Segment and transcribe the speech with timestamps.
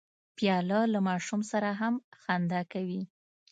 [0.37, 3.01] پیاله له ماشوم سره هم خندا کوي.